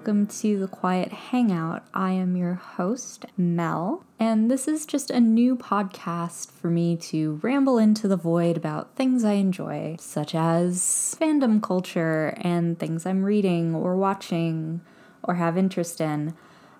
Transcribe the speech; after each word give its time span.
welcome 0.00 0.26
to 0.26 0.58
the 0.58 0.66
Quiet 0.66 1.12
Hangout. 1.12 1.84
I 1.92 2.12
am 2.12 2.34
your 2.34 2.54
host, 2.54 3.26
Mel, 3.36 4.02
and 4.18 4.50
this 4.50 4.66
is 4.66 4.86
just 4.86 5.10
a 5.10 5.20
new 5.20 5.56
podcast 5.56 6.50
for 6.52 6.70
me 6.70 6.96
to 6.96 7.38
ramble 7.42 7.76
into 7.76 8.08
the 8.08 8.16
void 8.16 8.56
about 8.56 8.96
things 8.96 9.24
I 9.24 9.32
enjoy, 9.32 9.96
such 10.00 10.34
as 10.34 11.14
fandom 11.20 11.62
culture 11.62 12.32
and 12.40 12.78
things 12.78 13.04
I'm 13.04 13.26
reading 13.26 13.74
or 13.74 13.94
watching 13.94 14.80
or 15.22 15.34
have 15.34 15.58
interest 15.58 16.00
in. 16.00 16.32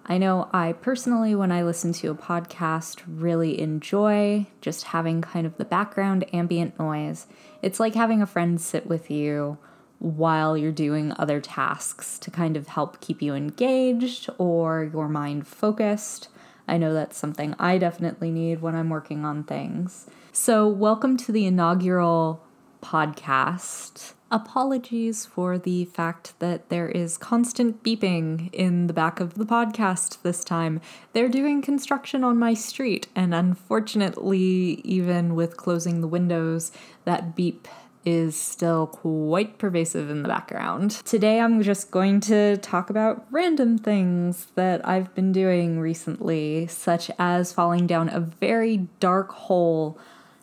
I 0.07 0.17
know 0.17 0.49
I 0.51 0.73
personally, 0.73 1.35
when 1.35 1.53
I 1.53 1.63
listen 1.63 1.93
to 1.93 2.11
a 2.11 2.15
podcast, 2.15 3.03
really 3.07 3.61
enjoy 3.61 4.47
just 4.63 4.85
having 4.85 5.21
kind 5.21 5.47
of 5.47 5.59
the 5.59 5.67
background 5.67 6.25
ambient 6.33 6.79
noise. 6.79 7.27
It's 7.61 7.79
like 7.79 7.95
having 7.95 8.23
a 8.23 8.27
friend 8.27 8.59
sit 8.59 8.87
with 8.87 9.11
you 9.11 9.59
while 10.01 10.57
you're 10.57 10.73
doing 10.73 11.13
other 11.19 11.41
tasks 11.41 12.19
to 12.19 12.31
kind 12.31 12.57
of 12.57 12.69
help 12.69 13.01
keep 13.01 13.21
you 13.21 13.35
engaged 13.35 14.29
or 14.39 14.89
your 14.91 15.09
mind 15.09 15.47
focused. 15.47 16.29
I 16.67 16.79
know 16.79 16.95
that's 16.95 17.19
something 17.19 17.55
I 17.59 17.77
definitely 17.77 18.31
need 18.31 18.63
when 18.63 18.75
I'm 18.75 18.89
working 18.89 19.25
on 19.27 19.45
things. 19.45 20.07
So, 20.33 20.67
welcome 20.67 21.19
to 21.19 21.33
the 21.33 21.45
inaugural 21.45 22.43
podcast. 22.83 24.15
Apologies 24.31 25.27
for 25.27 25.59
the 25.59 25.85
fact 25.87 26.39
that 26.39 26.71
there 26.71 26.89
is 26.89 27.19
constant 27.19 27.83
beeping 27.83 28.49
in 28.55 28.87
the 28.87 28.93
back 28.95 29.21
of 29.21 29.35
the 29.35 29.45
podcast 29.45 30.23
this 30.23 30.45
time. 30.45 30.81
They're 31.13 31.29
doing 31.29 31.61
construction 31.61 32.25
on 32.25 32.39
my 32.39 32.55
street, 32.55 33.09
and 33.15 33.35
unfortunately, 33.35 34.81
even 34.85 35.35
with 35.35 35.59
closing 35.59 36.01
the 36.01 36.09
windows, 36.09 36.73
that 37.05 37.35
beep 37.37 37.69
is 38.05 38.35
still 38.35 38.87
quite 38.87 39.59
pervasive 39.59 40.09
in 40.09 40.23
the 40.23 40.29
background. 40.29 40.91
Today, 41.05 41.41
I'm 41.41 41.63
just 41.63 41.91
going 41.91 42.21
to 42.23 42.57
talk 42.59 42.91
about 42.91 43.27
random 43.31 43.79
things 43.79 44.47
that 44.55 44.87
I've 44.87 45.15
been 45.15 45.33
doing 45.33 45.81
recently, 45.81 46.67
such 46.67 47.11
as 47.19 47.53
falling 47.53 47.87
down 47.87 48.09
a 48.09 48.21
very 48.21 48.89
dark 49.01 49.33
hole 49.33 49.99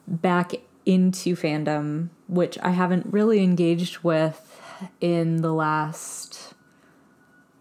back 0.08 0.54
into 0.86 1.36
fandom, 1.36 2.10
which 2.28 2.58
I 2.60 2.70
haven't 2.70 3.08
really 3.12 3.44
engaged 3.44 4.00
with 4.00 4.62
in 5.02 5.38
the 5.38 5.54
last 5.54 6.54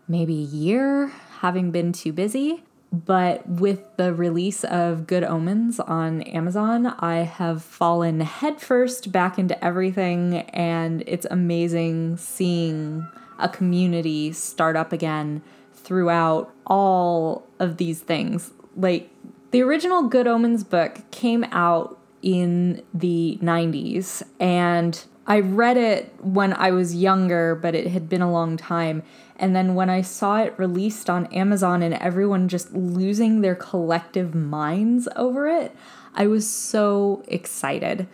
maybe 0.06 0.34
year, 0.34 1.08
having 1.40 1.70
been 1.70 1.92
too 1.92 2.12
busy. 2.12 2.62
But 2.92 3.48
with 3.48 3.96
the 3.96 4.14
release 4.14 4.64
of 4.64 5.06
Good 5.06 5.24
Omens 5.24 5.80
on 5.80 6.22
Amazon, 6.22 6.86
I 6.86 7.18
have 7.18 7.62
fallen 7.62 8.20
headfirst 8.20 9.12
back 9.12 9.38
into 9.38 9.62
everything, 9.62 10.38
and 10.50 11.02
it's 11.06 11.26
amazing 11.30 12.16
seeing 12.16 13.06
a 13.38 13.48
community 13.48 14.32
start 14.32 14.76
up 14.76 14.92
again 14.92 15.42
throughout 15.74 16.52
all 16.66 17.46
of 17.58 17.76
these 17.76 18.00
things. 18.00 18.52
Like, 18.76 19.10
the 19.50 19.62
original 19.62 20.04
Good 20.04 20.26
Omens 20.26 20.64
book 20.64 20.98
came 21.10 21.44
out 21.44 21.98
in 22.22 22.82
the 22.94 23.38
90s, 23.42 24.22
and 24.40 25.04
I 25.26 25.40
read 25.40 25.76
it 25.76 26.14
when 26.20 26.52
I 26.52 26.70
was 26.70 26.94
younger, 26.94 27.54
but 27.54 27.74
it 27.74 27.88
had 27.88 28.08
been 28.08 28.22
a 28.22 28.30
long 28.30 28.56
time. 28.56 29.02
And 29.38 29.54
then 29.54 29.74
when 29.74 29.90
I 29.90 30.00
saw 30.00 30.38
it 30.38 30.54
released 30.56 31.10
on 31.10 31.26
Amazon 31.26 31.82
and 31.82 31.94
everyone 31.94 32.48
just 32.48 32.72
losing 32.72 33.40
their 33.40 33.54
collective 33.54 34.34
minds 34.34 35.08
over 35.14 35.46
it, 35.46 35.74
I 36.14 36.26
was 36.26 36.48
so 36.48 37.22
excited. 37.28 38.08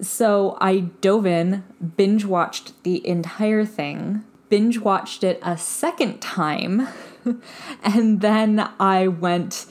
So 0.00 0.58
I 0.60 0.80
dove 1.00 1.26
in, 1.26 1.64
binge 1.96 2.24
watched 2.24 2.82
the 2.82 3.06
entire 3.06 3.64
thing, 3.64 4.24
binge 4.48 4.78
watched 4.78 5.24
it 5.24 5.38
a 5.42 5.56
second 5.56 6.20
time, 6.20 6.88
and 7.82 8.20
then 8.20 8.68
I 8.78 9.08
went 9.08 9.66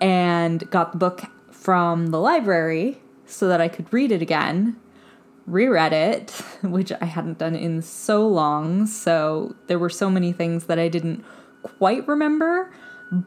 and 0.00 0.68
got 0.70 0.92
the 0.92 0.98
book 0.98 1.24
from 1.50 2.08
the 2.08 2.20
library 2.20 3.00
so 3.26 3.48
that 3.48 3.60
I 3.60 3.68
could 3.68 3.90
read 3.92 4.12
it 4.12 4.20
again 4.22 4.76
reread 5.46 5.92
it, 5.92 6.30
which 6.62 6.92
I 7.00 7.04
hadn't 7.04 7.38
done 7.38 7.54
in 7.54 7.82
so 7.82 8.26
long. 8.26 8.86
So 8.86 9.56
there 9.66 9.78
were 9.78 9.90
so 9.90 10.10
many 10.10 10.32
things 10.32 10.66
that 10.66 10.78
I 10.78 10.88
didn't 10.88 11.24
quite 11.62 12.06
remember, 12.06 12.72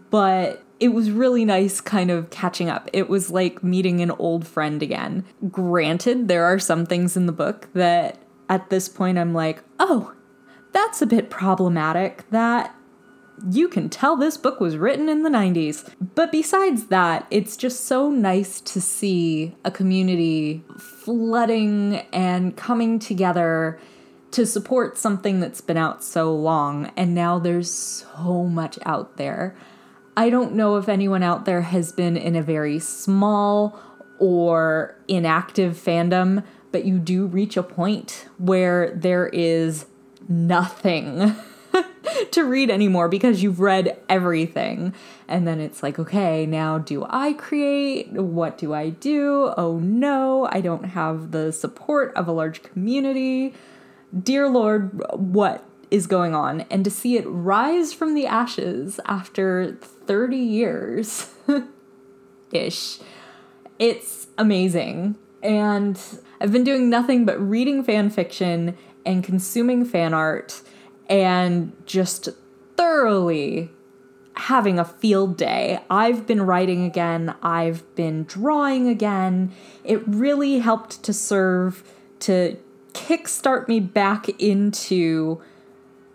but 0.09 0.63
it 0.79 0.89
was 0.89 1.11
really 1.11 1.43
nice 1.43 1.81
kind 1.81 2.09
of 2.09 2.29
catching 2.29 2.69
up. 2.69 2.89
It 2.93 3.09
was 3.09 3.29
like 3.29 3.63
meeting 3.63 4.01
an 4.01 4.11
old 4.11 4.47
friend 4.47 4.81
again. 4.81 5.25
Granted, 5.49 6.27
there 6.27 6.45
are 6.45 6.59
some 6.59 6.85
things 6.85 7.17
in 7.17 7.25
the 7.25 7.31
book 7.31 7.67
that 7.73 8.17
at 8.47 8.69
this 8.69 8.87
point 8.87 9.17
I'm 9.17 9.33
like, 9.33 9.61
oh, 9.79 10.13
that's 10.71 11.01
a 11.01 11.05
bit 11.05 11.29
problematic. 11.29 12.29
That 12.29 12.73
you 13.49 13.67
can 13.67 13.89
tell 13.89 14.15
this 14.15 14.37
book 14.37 14.59
was 14.59 14.77
written 14.77 15.09
in 15.09 15.23
the 15.23 15.29
90s. 15.29 15.89
But 16.15 16.31
besides 16.31 16.87
that, 16.87 17.27
it's 17.31 17.57
just 17.57 17.85
so 17.85 18.09
nice 18.09 18.61
to 18.61 18.81
see 18.81 19.55
a 19.63 19.71
community 19.71 20.63
flooding 20.77 21.97
and 22.13 22.55
coming 22.55 22.99
together 22.99 23.79
to 24.31 24.45
support 24.45 24.97
something 24.97 25.39
that's 25.39 25.61
been 25.61 25.77
out 25.77 26.03
so 26.03 26.33
long. 26.33 26.91
And 26.95 27.15
now 27.15 27.39
there's 27.39 27.71
so 27.71 28.43
much 28.43 28.77
out 28.85 29.17
there. 29.17 29.55
I 30.15 30.29
don't 30.29 30.53
know 30.53 30.77
if 30.77 30.89
anyone 30.89 31.23
out 31.23 31.45
there 31.45 31.61
has 31.61 31.91
been 31.91 32.17
in 32.17 32.35
a 32.35 32.43
very 32.43 32.79
small 32.79 33.79
or 34.19 34.95
inactive 35.07 35.77
fandom, 35.77 36.43
but 36.71 36.85
you 36.85 36.99
do 36.99 37.25
reach 37.25 37.57
a 37.57 37.63
point 37.63 38.27
where 38.37 38.91
there 38.95 39.27
is 39.27 39.85
nothing. 40.27 41.35
to 42.31 42.43
read 42.43 42.69
anymore 42.69 43.07
because 43.07 43.43
you've 43.43 43.59
read 43.59 43.97
everything. 44.07 44.93
And 45.27 45.47
then 45.47 45.59
it's 45.59 45.83
like, 45.83 45.99
okay, 45.99 46.45
now 46.45 46.77
do 46.77 47.05
I 47.09 47.33
create? 47.33 48.11
What 48.11 48.57
do 48.57 48.73
I 48.73 48.89
do? 48.89 49.53
Oh 49.57 49.79
no, 49.79 50.47
I 50.51 50.61
don't 50.61 50.85
have 50.85 51.31
the 51.31 51.51
support 51.51 52.13
of 52.15 52.27
a 52.27 52.31
large 52.31 52.63
community. 52.63 53.53
Dear 54.17 54.49
Lord, 54.49 55.01
what 55.13 55.63
is 55.91 56.07
going 56.07 56.35
on? 56.35 56.61
And 56.69 56.83
to 56.83 56.91
see 56.91 57.17
it 57.17 57.25
rise 57.27 57.93
from 57.93 58.13
the 58.13 58.25
ashes 58.25 58.99
after 59.05 59.75
30 59.75 60.37
years 60.37 61.33
ish, 62.51 62.99
it's 63.77 64.27
amazing. 64.37 65.15
And 65.41 65.99
I've 66.41 66.51
been 66.51 66.63
doing 66.63 66.89
nothing 66.89 67.25
but 67.25 67.39
reading 67.39 67.83
fan 67.83 68.09
fiction 68.09 68.77
and 69.05 69.23
consuming 69.23 69.85
fan 69.85 70.13
art 70.13 70.61
and 71.09 71.73
just 71.85 72.29
thoroughly 72.77 73.71
having 74.35 74.79
a 74.79 74.85
field 74.85 75.35
day. 75.35 75.79
I've 75.89 76.25
been 76.25 76.43
writing 76.43 76.85
again, 76.85 77.35
I've 77.43 77.83
been 77.95 78.23
drawing 78.23 78.87
again. 78.87 79.51
It 79.83 80.07
really 80.07 80.59
helped 80.59 81.03
to 81.03 81.13
serve 81.13 81.83
to 82.19 82.57
kickstart 82.93 83.67
me 83.67 83.79
back 83.79 84.29
into 84.41 85.41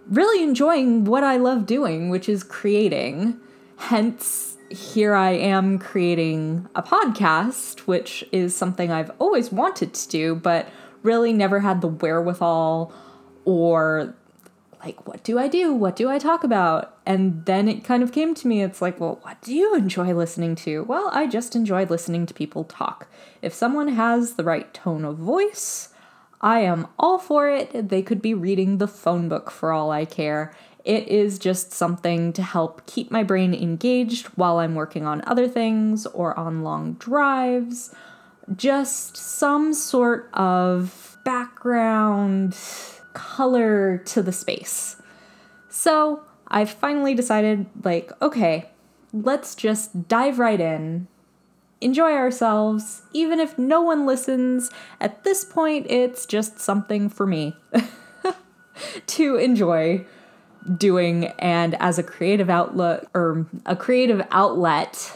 really 0.08 0.42
enjoying 0.42 1.04
what 1.04 1.22
I 1.22 1.36
love 1.36 1.66
doing, 1.66 2.08
which 2.08 2.28
is 2.28 2.42
creating. 2.42 3.38
Hence, 3.76 4.56
here 4.70 5.14
I 5.14 5.32
am 5.32 5.78
creating 5.78 6.68
a 6.74 6.82
podcast, 6.82 7.80
which 7.80 8.24
is 8.32 8.56
something 8.56 8.90
I've 8.90 9.10
always 9.18 9.52
wanted 9.52 9.92
to 9.94 10.08
do, 10.08 10.34
but 10.34 10.68
really 11.02 11.32
never 11.32 11.60
had 11.60 11.80
the 11.80 11.88
wherewithal 11.88 12.92
or 13.44 14.14
like, 14.84 15.06
what 15.06 15.24
do 15.24 15.38
I 15.38 15.48
do? 15.48 15.72
What 15.72 15.96
do 15.96 16.10
I 16.10 16.18
talk 16.18 16.44
about? 16.44 16.98
And 17.06 17.46
then 17.46 17.68
it 17.68 17.84
kind 17.84 18.02
of 18.02 18.12
came 18.12 18.34
to 18.34 18.46
me 18.46 18.62
it's 18.62 18.82
like, 18.82 19.00
well, 19.00 19.18
what 19.22 19.40
do 19.40 19.54
you 19.54 19.74
enjoy 19.74 20.12
listening 20.12 20.54
to? 20.56 20.84
Well, 20.84 21.08
I 21.12 21.26
just 21.26 21.56
enjoy 21.56 21.86
listening 21.86 22.26
to 22.26 22.34
people 22.34 22.64
talk. 22.64 23.08
If 23.40 23.54
someone 23.54 23.88
has 23.88 24.34
the 24.34 24.44
right 24.44 24.72
tone 24.74 25.06
of 25.06 25.16
voice, 25.16 25.88
I 26.42 26.60
am 26.60 26.86
all 26.98 27.18
for 27.18 27.48
it. 27.48 27.88
They 27.88 28.02
could 28.02 28.20
be 28.20 28.34
reading 28.34 28.76
the 28.76 28.88
phone 28.88 29.28
book 29.30 29.50
for 29.50 29.72
all 29.72 29.90
I 29.90 30.04
care. 30.04 30.54
It 30.84 31.08
is 31.08 31.38
just 31.38 31.72
something 31.72 32.34
to 32.34 32.42
help 32.42 32.84
keep 32.84 33.10
my 33.10 33.22
brain 33.22 33.54
engaged 33.54 34.26
while 34.36 34.58
I'm 34.58 34.74
working 34.74 35.06
on 35.06 35.22
other 35.26 35.48
things 35.48 36.04
or 36.04 36.38
on 36.38 36.62
long 36.62 36.94
drives. 36.94 37.94
Just 38.54 39.16
some 39.16 39.72
sort 39.72 40.28
of 40.34 41.16
background 41.24 42.54
color 43.14 43.98
to 43.98 44.22
the 44.22 44.32
space. 44.32 44.96
So 45.68 46.22
I 46.48 46.64
finally 46.66 47.14
decided, 47.14 47.66
like, 47.82 48.12
okay, 48.20 48.70
let's 49.12 49.54
just 49.54 50.08
dive 50.08 50.38
right 50.38 50.60
in, 50.60 51.08
enjoy 51.80 52.12
ourselves, 52.12 53.02
even 53.12 53.40
if 53.40 53.58
no 53.58 53.80
one 53.80 54.06
listens. 54.06 54.70
At 55.00 55.24
this 55.24 55.44
point, 55.44 55.86
it's 55.88 56.26
just 56.26 56.60
something 56.60 57.08
for 57.08 57.26
me 57.26 57.56
to 59.06 59.36
enjoy 59.36 60.06
doing 60.76 61.26
and 61.38 61.74
as 61.80 61.98
a 61.98 62.02
creative 62.02 62.48
outlet 62.48 63.06
or 63.14 63.46
a 63.66 63.76
creative 63.76 64.26
outlet 64.30 65.12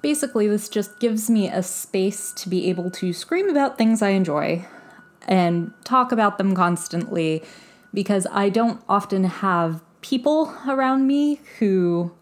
basically 0.00 0.46
this 0.46 0.68
just 0.68 1.00
gives 1.00 1.28
me 1.28 1.48
a 1.48 1.60
space 1.62 2.30
to 2.32 2.48
be 2.48 2.68
able 2.68 2.88
to 2.88 3.12
scream 3.12 3.48
about 3.48 3.76
things 3.76 4.00
i 4.00 4.10
enjoy 4.10 4.64
and 5.26 5.72
talk 5.84 6.12
about 6.12 6.38
them 6.38 6.54
constantly 6.54 7.42
because 7.92 8.26
I 8.30 8.48
don't 8.48 8.82
often 8.88 9.24
have 9.24 9.82
people 10.00 10.54
around 10.66 11.06
me 11.06 11.40
who 11.58 12.12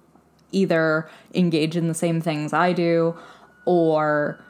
either 0.53 1.09
engage 1.35 1.77
in 1.77 1.89
the 1.89 1.95
same 1.95 2.21
things 2.21 2.53
I 2.53 2.73
do 2.73 3.17
or 3.65 4.43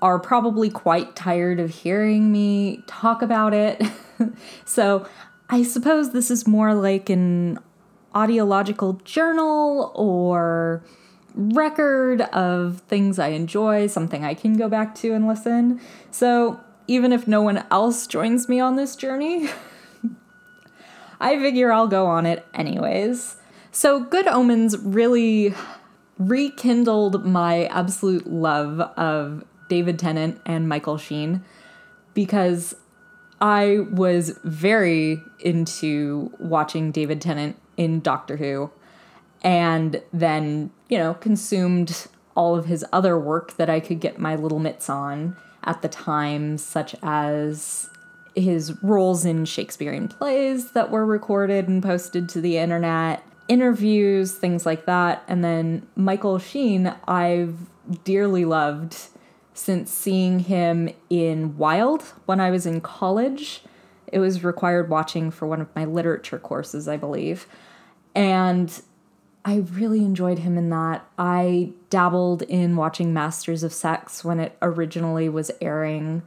are 0.00 0.18
probably 0.18 0.68
quite 0.68 1.14
tired 1.14 1.60
of 1.60 1.70
hearing 1.70 2.32
me 2.32 2.82
talk 2.86 3.22
about 3.22 3.54
it. 3.54 3.80
so 4.64 5.06
I 5.48 5.62
suppose 5.62 6.12
this 6.12 6.30
is 6.30 6.46
more 6.46 6.74
like 6.74 7.08
an 7.08 7.58
audiological 8.14 9.02
journal 9.04 9.92
or 9.94 10.84
record 11.34 12.22
of 12.22 12.82
things 12.88 13.18
I 13.18 13.28
enjoy, 13.28 13.86
something 13.86 14.24
I 14.24 14.34
can 14.34 14.56
go 14.56 14.68
back 14.68 14.94
to 14.96 15.14
and 15.14 15.26
listen. 15.26 15.80
So 16.10 16.60
even 16.86 17.12
if 17.12 17.26
no 17.26 17.42
one 17.42 17.64
else 17.70 18.06
joins 18.06 18.48
me 18.48 18.60
on 18.60 18.76
this 18.76 18.96
journey, 18.96 19.48
I 21.20 21.38
figure 21.38 21.72
I'll 21.72 21.88
go 21.88 22.06
on 22.06 22.26
it 22.26 22.46
anyways. 22.54 23.36
So, 23.70 24.00
Good 24.00 24.26
Omens 24.26 24.76
really 24.78 25.54
rekindled 26.18 27.24
my 27.24 27.64
absolute 27.66 28.26
love 28.26 28.80
of 28.80 29.44
David 29.68 29.98
Tennant 29.98 30.40
and 30.44 30.68
Michael 30.68 30.98
Sheen 30.98 31.42
because 32.14 32.74
I 33.40 33.80
was 33.90 34.38
very 34.44 35.22
into 35.40 36.32
watching 36.38 36.92
David 36.92 37.20
Tennant 37.20 37.56
in 37.76 38.00
Doctor 38.00 38.36
Who 38.36 38.70
and 39.42 40.02
then, 40.12 40.70
you 40.88 40.98
know, 40.98 41.14
consumed 41.14 42.06
all 42.36 42.54
of 42.56 42.66
his 42.66 42.84
other 42.92 43.18
work 43.18 43.56
that 43.56 43.68
I 43.68 43.80
could 43.80 44.00
get 44.00 44.18
my 44.18 44.36
little 44.36 44.58
mitts 44.58 44.88
on 44.88 45.36
at 45.64 45.82
the 45.82 45.88
time, 45.88 46.58
such 46.58 46.94
as 47.02 47.88
his 48.34 48.82
roles 48.82 49.24
in 49.24 49.44
Shakespearean 49.44 50.08
plays 50.08 50.72
that 50.72 50.90
were 50.90 51.04
recorded 51.04 51.68
and 51.68 51.82
posted 51.82 52.28
to 52.30 52.40
the 52.40 52.56
internet, 52.56 53.22
interviews, 53.48 54.32
things 54.32 54.64
like 54.64 54.86
that. 54.86 55.22
And 55.28 55.44
then 55.44 55.86
Michael 55.96 56.38
Sheen, 56.38 56.94
I've 57.06 57.54
dearly 58.04 58.44
loved 58.44 58.96
since 59.54 59.90
seeing 59.90 60.40
him 60.40 60.88
in 61.10 61.56
Wilde 61.58 62.02
when 62.24 62.40
I 62.40 62.50
was 62.50 62.64
in 62.64 62.80
college. 62.80 63.62
It 64.06 64.18
was 64.18 64.44
required 64.44 64.88
watching 64.88 65.30
for 65.30 65.46
one 65.46 65.60
of 65.60 65.74
my 65.76 65.84
literature 65.84 66.38
courses, 66.38 66.88
I 66.88 66.96
believe. 66.96 67.46
And 68.14 68.80
I 69.44 69.56
really 69.72 70.04
enjoyed 70.04 70.40
him 70.40 70.56
in 70.56 70.70
that. 70.70 71.04
I 71.18 71.72
dabbled 71.90 72.42
in 72.42 72.76
watching 72.76 73.12
Masters 73.12 73.62
of 73.62 73.72
Sex 73.72 74.24
when 74.24 74.38
it 74.38 74.56
originally 74.62 75.28
was 75.28 75.50
airing, 75.60 76.22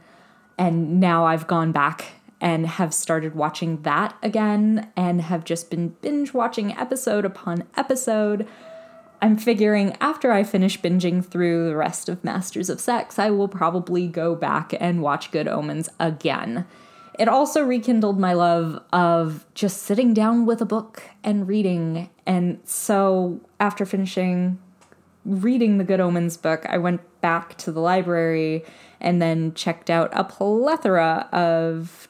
and 0.58 1.00
now 1.00 1.24
I've 1.24 1.46
gone 1.46 1.72
back 1.72 2.06
and 2.40 2.66
have 2.66 2.92
started 2.92 3.34
watching 3.34 3.80
that 3.82 4.14
again 4.22 4.90
and 4.96 5.22
have 5.22 5.44
just 5.44 5.70
been 5.70 5.96
binge 6.02 6.34
watching 6.34 6.72
episode 6.76 7.24
upon 7.24 7.64
episode. 7.76 8.46
I'm 9.22 9.38
figuring 9.38 9.96
after 10.00 10.30
I 10.30 10.42
finish 10.44 10.78
binging 10.78 11.24
through 11.24 11.70
the 11.70 11.76
rest 11.76 12.10
of 12.10 12.22
Masters 12.22 12.68
of 12.68 12.80
Sex, 12.80 13.18
I 13.18 13.30
will 13.30 13.48
probably 13.48 14.06
go 14.08 14.34
back 14.34 14.74
and 14.78 15.00
watch 15.00 15.30
Good 15.30 15.48
Omens 15.48 15.88
again. 15.98 16.66
It 17.18 17.28
also 17.28 17.62
rekindled 17.62 18.18
my 18.18 18.34
love 18.34 18.82
of 18.92 19.46
just 19.54 19.82
sitting 19.82 20.12
down 20.12 20.44
with 20.44 20.60
a 20.60 20.66
book 20.66 21.02
and 21.24 21.48
reading. 21.48 22.10
And 22.26 22.60
so 22.64 23.40
after 23.58 23.86
finishing 23.86 24.58
reading 25.24 25.78
the 25.78 25.84
Good 25.84 26.00
Omens 26.00 26.36
book, 26.36 26.66
I 26.68 26.78
went 26.78 27.00
back 27.20 27.56
to 27.58 27.72
the 27.72 27.80
library 27.80 28.64
and 29.00 29.20
then 29.20 29.54
checked 29.54 29.88
out 29.88 30.10
a 30.12 30.24
plethora 30.24 31.28
of 31.32 32.08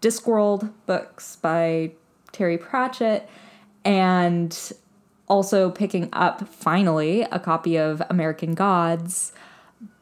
Discworld 0.00 0.72
books 0.86 1.36
by 1.36 1.92
Terry 2.32 2.58
Pratchett 2.58 3.28
and 3.84 4.72
also 5.28 5.70
picking 5.70 6.08
up 6.12 6.48
finally 6.48 7.22
a 7.22 7.38
copy 7.38 7.76
of 7.76 8.02
American 8.10 8.54
Gods 8.54 9.32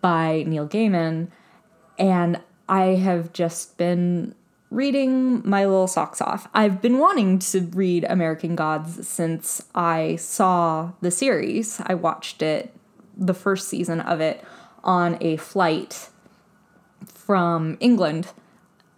by 0.00 0.44
Neil 0.47 0.67
Gaiman. 0.67 1.29
And 1.99 2.41
I 2.69 2.82
have 2.97 3.32
just 3.32 3.76
been 3.76 4.35
reading 4.70 5.48
my 5.48 5.64
little 5.64 5.86
socks 5.86 6.20
off. 6.20 6.48
I've 6.52 6.82
been 6.82 6.98
wanting 6.98 7.38
to 7.38 7.60
read 7.60 8.04
American 8.04 8.56
Gods 8.56 9.06
since 9.06 9.62
I 9.74 10.16
saw 10.16 10.92
the 11.00 11.10
series. 11.10 11.80
I 11.86 11.94
watched 11.94 12.42
it, 12.42 12.74
the 13.16 13.34
first 13.34 13.68
season 13.68 14.00
of 14.00 14.20
it, 14.20 14.44
on 14.82 15.18
a 15.20 15.36
flight 15.36 16.08
from 17.06 17.76
England 17.80 18.28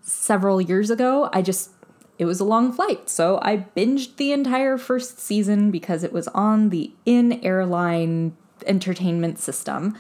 several 0.01 0.61
years 0.61 0.91
ago. 0.91 1.29
I 1.33 1.43
just, 1.43 1.71
it 2.19 2.25
was 2.25 2.41
a 2.41 2.45
long 2.45 2.73
flight, 2.73 3.11
so 3.11 3.39
I 3.43 3.67
binged 3.77 4.17
the 4.17 4.33
entire 4.33 4.79
first 4.79 5.19
season 5.19 5.71
because 5.71 6.03
it 6.03 6.13
was 6.13 6.29
on 6.29 6.71
the 6.71 6.93
in 7.05 7.45
airline 7.45 8.37
entertainment 8.67 9.39
system. 9.39 9.97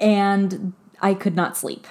And 0.00 0.74
I 1.00 1.14
could 1.14 1.36
not 1.36 1.56
sleep 1.56 1.86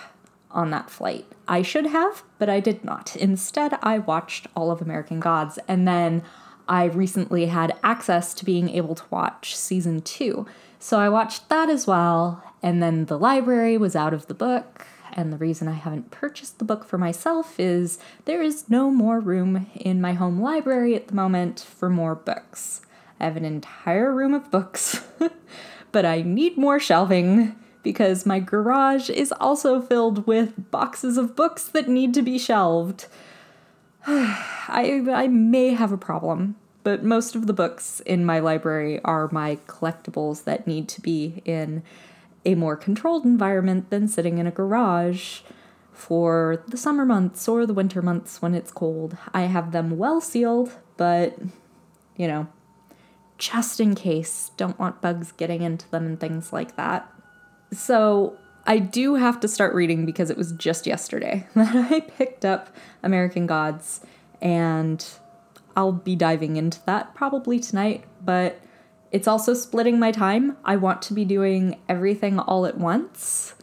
on 0.56 0.72
that 0.72 0.90
flight. 0.90 1.25
I 1.48 1.62
should 1.62 1.88
have, 1.88 2.24
but 2.40 2.50
I 2.50 2.60
did 2.60 2.84
not. 2.84 3.16
Instead, 3.16 3.78
I 3.84 4.00
watched 4.00 4.48
all 4.56 4.72
of 4.72 4.81
American 4.81 5.19
Gods, 5.19 5.60
and 5.68 5.88
then 5.88 6.24
I 6.68 6.86
recently 6.86 7.48
had 7.48 7.78
access 7.84 8.34
to 8.36 8.46
being 8.46 8.69
able 8.69 8.96
to 8.96 9.04
watch 9.12 9.56
season 9.56 10.02
two. 10.02 10.48
So 10.80 11.00
I 11.00 11.10
watched 11.10 11.50
that 11.50 11.69
as 11.69 11.86
well, 11.86 12.44
and 12.63 12.81
then 12.81 13.06
the 13.06 13.19
library 13.19 13.78
was 13.78 13.96
out 13.96 14.13
of 14.13 14.28
the 14.28 14.34
book. 14.34 14.88
And 15.13 15.31
the 15.31 15.38
reason 15.38 15.68
I 15.68 15.74
haven't 15.74 16.12
purchased 16.12 16.60
the 16.60 16.66
book 16.66 16.84
for 16.84 16.98
myself 16.98 17.60
is 17.60 18.00
there 18.25 18.42
is 18.42 18.69
no 18.69 18.90
more 18.90 19.19
room 19.19 19.68
in 19.75 20.01
my 20.01 20.13
home 20.13 20.42
library 20.42 20.96
at 20.96 21.08
the 21.08 21.16
moment 21.16 21.60
for 21.60 21.90
more 21.90 22.16
books. 22.16 22.81
I 23.19 23.25
have 23.25 23.38
an 23.38 23.46
entire 23.46 24.13
room 24.13 24.34
of 24.34 24.51
books, 24.51 25.06
but 25.92 26.06
I 26.06 26.22
need 26.22 26.58
more 26.58 26.80
shelving 26.80 27.56
because 27.86 28.26
my 28.26 28.40
garage 28.40 29.10
is 29.10 29.32
also 29.40 29.80
filled 29.80 30.28
with 30.28 30.72
boxes 30.72 31.18
of 31.18 31.36
books 31.36 31.66
that 31.68 31.88
need 31.88 32.14
to 32.16 32.24
be 32.24 32.38
shelved. 32.38 33.06
I, 34.08 35.06
I 35.08 35.28
may 35.28 35.70
have 35.70 35.94
a 35.94 35.98
problem, 35.98 36.56
but 36.84 37.04
most 37.04 37.36
of 37.36 37.46
the 37.46 37.54
books 37.54 38.02
in 38.02 38.26
my 38.26 38.40
library 38.40 39.00
are 39.06 39.30
my 39.32 39.58
collectibles 39.68 40.44
that 40.46 40.68
need 40.68 40.90
to 40.90 41.02
be 41.02 41.44
in 41.46 41.84
a 42.44 42.56
more 42.56 42.76
controlled 42.76 43.24
environment 43.24 43.92
than 43.92 44.08
sitting 44.08 44.40
in 44.40 44.48
a 44.48 44.52
garage 44.52 45.42
for 45.94 46.64
the 46.68 46.78
summer 46.78 47.06
months 47.06 47.48
or 47.48 47.68
the 47.68 47.74
winter 47.74 48.02
months 48.02 48.42
when 48.42 48.56
it's 48.56 48.72
cold. 48.72 49.16
I 49.32 49.44
have 49.44 49.72
them 49.72 49.98
well 49.98 50.20
sealed, 50.20 50.74
but 50.98 51.38
you 52.18 52.27
know, 52.27 52.48
just 53.38 53.80
in 53.80 53.94
case, 53.94 54.50
don't 54.58 54.80
want 54.80 55.01
bugs 55.01 55.32
getting 55.34 55.62
into 55.62 55.89
them 55.92 56.06
and 56.06 56.20
things 56.20 56.51
like 56.51 56.75
that. 56.77 57.12
So 57.75 58.38
I 58.65 58.79
do 58.79 59.15
have 59.15 59.39
to 59.41 59.48
start 59.48 59.74
reading 59.75 60.05
because 60.05 60.29
it 60.29 60.38
was 60.38 60.51
just 60.53 60.88
yesterday 60.88 61.48
that 61.55 61.75
I 61.91 62.00
picked 62.00 62.46
up 62.46 62.70
American 63.03 63.46
Gods, 63.46 64.01
and 64.41 65.05
I'll 65.75 65.91
be 65.91 66.15
diving 66.15 66.55
into 66.55 66.79
that 66.86 67.13
probably 67.13 67.60
tonight, 67.60 68.05
but 68.24 68.60
it's 69.12 69.27
also 69.27 69.53
splitting 69.53 70.00
my 70.00 70.12
time. 70.12 70.58
I 70.65 70.77
want 70.77 71.01
to 71.03 71.13
be 71.13 71.25
doing 71.25 71.79
everything 71.88 72.39
all 72.39 72.65
at 72.65 72.77
once, 72.77 73.53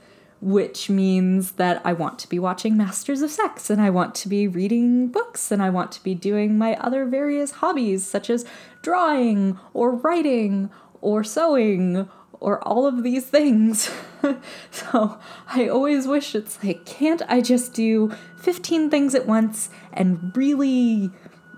which 0.41 0.89
means 0.89 1.53
that 1.53 1.83
I 1.85 1.93
want 1.93 2.19
to 2.21 2.29
be 2.29 2.39
watching 2.39 2.77
Masters 2.77 3.23
of 3.23 3.31
Sex, 3.31 3.71
and 3.71 3.81
I 3.81 3.91
want 3.91 4.15
to 4.17 4.29
be 4.29 4.47
reading 4.47 5.09
books, 5.09 5.51
and 5.51 5.63
I 5.63 5.71
want 5.71 5.91
to 5.93 6.03
be 6.03 6.15
doing 6.15 6.57
my 6.57 6.77
other 6.77 7.07
various 7.07 7.53
hobbies, 7.53 8.07
such 8.07 8.31
as 8.31 8.45
drawing, 8.83 9.59
or 9.75 9.91
writing, 9.91 10.71
or 11.01 11.25
sewing, 11.25 12.09
or 12.43 12.61
all 12.67 12.87
of 12.87 13.05
these 13.05 13.25
things. 13.25 13.89
so 14.73 15.19
I 15.47 15.69
always 15.69 16.09
wish 16.09 16.35
it's 16.35 16.63
like, 16.63 16.85
can't 16.85 17.23
I 17.29 17.41
just 17.41 17.73
do 17.73 18.13
15 18.41 18.91
things 18.91 19.15
at 19.15 19.27
once 19.27 19.71
and 19.93 20.37
really 20.37 21.11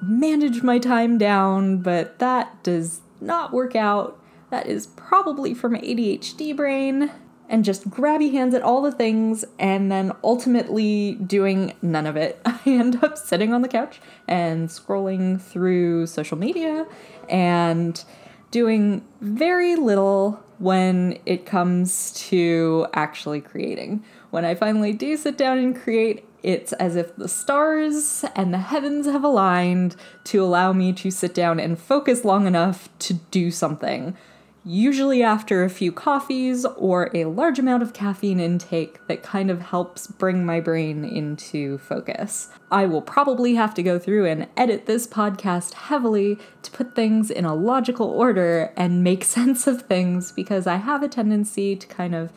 manage 0.03 0.63
my 0.63 0.79
time 0.79 1.17
down? 1.17 1.79
But 1.79 2.19
that 2.19 2.63
does 2.63 3.01
not 3.19 3.53
work 3.53 3.75
out. 3.75 4.21
That 4.51 4.67
is 4.67 4.87
probably 4.89 5.55
from 5.55 5.75
ADHD 5.75 6.55
brain 6.55 7.11
and 7.49 7.65
just 7.65 7.89
grabby 7.89 8.31
hands 8.33 8.55
at 8.55 8.63
all 8.63 8.83
the 8.83 8.93
things 8.93 9.45
and 9.59 9.91
then 9.91 10.13
ultimately 10.23 11.15
doing 11.15 11.73
none 11.81 12.07
of 12.07 12.17
it. 12.17 12.43
I 12.45 12.61
end 12.67 13.03
up 13.03 13.17
sitting 13.17 13.55
on 13.55 13.63
the 13.63 13.69
couch 13.69 14.03
and 14.29 14.69
scrolling 14.69 15.41
through 15.41 16.09
social 16.09 16.37
media 16.37 16.87
and 17.31 18.05
doing 18.51 19.03
very 19.21 19.77
little 19.77 20.44
when 20.59 21.19
it 21.27 21.47
comes 21.47 22.13
to 22.29 22.87
actually 22.95 23.41
creating. 23.41 24.05
When 24.31 24.45
I 24.45 24.55
finally 24.55 24.93
do 24.93 25.17
sit 25.17 25.37
down 25.37 25.59
and 25.59 25.77
create, 25.77 26.27
it's 26.43 26.73
as 26.75 26.97
if 26.97 27.17
the 27.17 27.29
stars 27.29 28.25
and 28.37 28.53
the 28.53 28.59
heavens 28.59 29.07
have 29.07 29.25
aligned 29.25 29.97
to 30.25 30.43
allow 30.43 30.73
me 30.73 30.93
to 30.93 31.11
sit 31.11 31.35
down 31.35 31.59
and 31.59 31.79
focus 31.79 32.25
long 32.25 32.47
enough 32.47 32.89
to 33.01 33.15
do 33.15 33.51
something. 33.51 34.17
Usually 34.65 35.23
after 35.23 35.63
a 35.63 35.69
few 35.69 35.93
coffees 35.93 36.65
or 36.65 37.11
a 37.15 37.27
large 37.27 37.59
amount 37.59 37.83
of 37.83 37.93
caffeine 37.93 38.41
intake 38.41 39.07
that 39.07 39.23
kind 39.23 39.51
of 39.51 39.61
helps 39.61 40.07
bring 40.07 40.45
my 40.45 40.59
brain 40.59 41.05
into 41.05 41.77
focus. 41.79 42.49
I 42.71 42.87
will 42.87 43.03
probably 43.03 43.57
have 43.57 43.75
to 43.75 43.83
go 43.83 43.99
through 43.99 44.27
and 44.27 44.49
edit 44.57 44.87
this 44.87 45.07
podcast 45.07 45.75
heavily 45.75 46.39
to 46.63 46.71
put 46.71 46.95
things 46.95 47.31
in 47.31 47.45
a 47.45 47.55
logical 47.55 48.09
order 48.09 48.73
and 48.77 49.05
make 49.05 49.25
sense 49.37 49.67
of 49.67 49.83
things 49.83 50.33
because 50.33 50.67
I 50.67 50.77
have 50.77 51.03
a 51.03 51.09
tendency 51.09 51.77
to 51.77 51.87
kind 51.87 52.15
of 52.15 52.33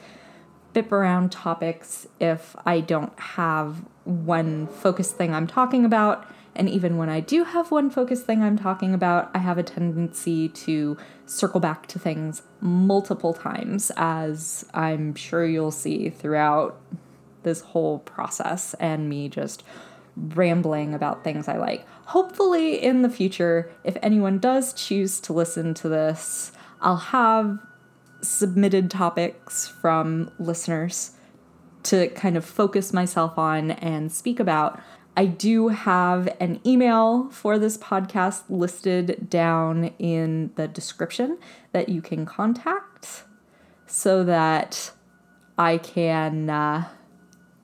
bip 0.74 0.91
around 0.91 1.31
topics 1.31 2.07
if 2.19 2.55
I 2.65 2.81
don't 2.81 3.17
have 3.19 3.86
one 4.03 4.67
focused 4.67 5.15
thing 5.15 5.34
I'm 5.34 5.48
talking 5.48 5.86
about 5.86 6.27
and 6.57 6.67
even 6.67 6.97
when 6.97 7.07
I 7.09 7.19
do 7.19 7.43
have 7.43 7.71
one 7.71 7.89
focus 7.89 8.23
thing 8.23 8.41
I'm 8.41 8.57
talking 8.57 8.93
about, 8.93 9.31
I 9.33 9.37
have 9.37 9.57
a 9.57 9.63
tendency 9.63 10.49
to 10.49 10.97
circle 11.25 11.59
back 11.59 11.87
to 11.87 11.99
things 11.99 12.41
multiple 12.59 13.33
times, 13.33 13.91
as 13.95 14.65
I'm 14.73 15.15
sure 15.15 15.45
you'll 15.45 15.71
see 15.71 16.09
throughout 16.09 16.81
this 17.43 17.61
whole 17.61 17.99
process 17.99 18.73
and 18.79 19.07
me 19.07 19.29
just 19.29 19.63
rambling 20.15 20.93
about 20.93 21.23
things 21.23 21.47
I 21.47 21.57
like. 21.57 21.87
Hopefully, 22.05 22.83
in 22.83 23.03
the 23.03 23.09
future, 23.09 23.71
if 23.83 23.95
anyone 24.01 24.39
does 24.39 24.73
choose 24.73 25.19
to 25.21 25.33
listen 25.33 25.73
to 25.75 25.89
this, 25.89 26.51
I'll 26.81 26.97
have 26.97 27.59
submitted 28.21 28.89
topics 28.89 29.67
from 29.67 30.31
listeners 30.39 31.11
to 31.83 32.07
kind 32.09 32.35
of 32.35 32.43
focus 32.43 32.91
myself 32.91 33.37
on 33.37 33.71
and 33.71 34.11
speak 34.11 34.39
about. 34.39 34.81
I 35.17 35.25
do 35.25 35.69
have 35.69 36.29
an 36.39 36.62
email 36.63 37.27
for 37.31 37.57
this 37.57 37.75
podcast 37.75 38.43
listed 38.50 39.27
down 39.31 39.86
in 39.97 40.51
the 40.53 40.67
description 40.67 41.39
that 41.71 41.89
you 41.89 42.03
can 42.03 42.24
contact 42.27 43.24
so 43.88 44.24
that 44.25 44.91
I 45.57 45.79
can 45.79 46.51
uh, 46.51 46.88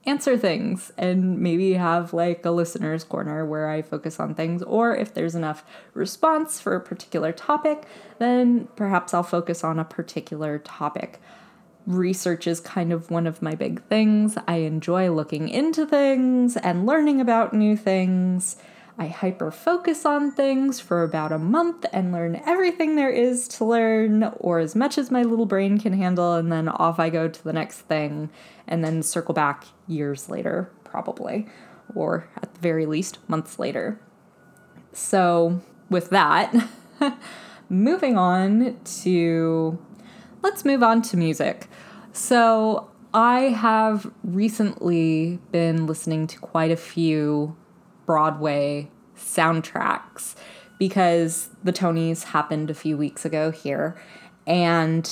answer 0.04 0.36
things 0.36 0.90
and 0.98 1.38
maybe 1.38 1.74
have 1.74 2.12
like 2.12 2.44
a 2.44 2.50
listener's 2.50 3.04
corner 3.04 3.46
where 3.46 3.68
I 3.68 3.82
focus 3.82 4.18
on 4.18 4.34
things. 4.34 4.60
Or 4.64 4.96
if 4.96 5.14
there's 5.14 5.36
enough 5.36 5.64
response 5.94 6.58
for 6.58 6.74
a 6.74 6.80
particular 6.80 7.30
topic, 7.30 7.86
then 8.18 8.66
perhaps 8.74 9.14
I'll 9.14 9.22
focus 9.22 9.62
on 9.62 9.78
a 9.78 9.84
particular 9.84 10.58
topic 10.58 11.20
research 11.86 12.46
is 12.46 12.60
kind 12.60 12.92
of 12.92 13.10
one 13.10 13.26
of 13.26 13.42
my 13.42 13.54
big 13.54 13.82
things. 13.84 14.36
I 14.48 14.56
enjoy 14.56 15.10
looking 15.10 15.48
into 15.48 15.86
things 15.86 16.56
and 16.56 16.86
learning 16.86 17.20
about 17.20 17.52
new 17.52 17.76
things. 17.76 18.56
I 18.96 19.08
hyper 19.08 19.50
focus 19.50 20.06
on 20.06 20.30
things 20.30 20.78
for 20.78 21.02
about 21.02 21.32
a 21.32 21.38
month 21.38 21.84
and 21.92 22.12
learn 22.12 22.40
everything 22.46 22.94
there 22.94 23.10
is 23.10 23.48
to 23.48 23.64
learn, 23.64 24.32
or 24.36 24.60
as 24.60 24.76
much 24.76 24.98
as 24.98 25.10
my 25.10 25.22
little 25.22 25.46
brain 25.46 25.78
can 25.78 25.94
handle, 25.94 26.34
and 26.34 26.52
then 26.52 26.68
off 26.68 27.00
I 27.00 27.10
go 27.10 27.26
to 27.26 27.44
the 27.44 27.52
next 27.52 27.80
thing, 27.80 28.30
and 28.68 28.84
then 28.84 29.02
circle 29.02 29.34
back 29.34 29.64
years 29.88 30.28
later, 30.28 30.70
probably, 30.84 31.48
or 31.92 32.28
at 32.40 32.54
the 32.54 32.60
very 32.60 32.86
least, 32.86 33.18
months 33.28 33.58
later. 33.58 34.00
So, 34.92 35.60
with 35.90 36.10
that, 36.10 36.54
moving 37.68 38.16
on 38.16 38.78
to 39.02 39.78
let's 40.44 40.64
move 40.64 40.82
on 40.82 41.00
to 41.00 41.16
music. 41.16 41.68
So, 42.12 42.90
I 43.14 43.42
have 43.42 44.10
recently 44.22 45.38
been 45.50 45.86
listening 45.86 46.26
to 46.28 46.38
quite 46.38 46.70
a 46.70 46.76
few 46.76 47.56
Broadway 48.06 48.90
soundtracks 49.16 50.34
because 50.78 51.48
the 51.62 51.72
Tonys 51.72 52.24
happened 52.24 52.70
a 52.70 52.74
few 52.74 52.96
weeks 52.96 53.24
ago 53.24 53.50
here, 53.50 53.96
and 54.46 55.10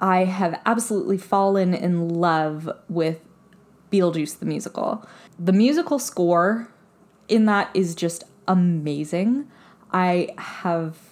I 0.00 0.24
have 0.24 0.60
absolutely 0.66 1.18
fallen 1.18 1.72
in 1.72 2.08
love 2.08 2.68
with 2.88 3.20
Beetlejuice 3.92 4.38
the 4.38 4.46
musical. 4.46 5.06
The 5.38 5.52
musical 5.52 5.98
score 5.98 6.72
in 7.28 7.44
that 7.46 7.70
is 7.72 7.94
just 7.94 8.24
amazing. 8.48 9.46
I 9.92 10.30
have 10.38 11.09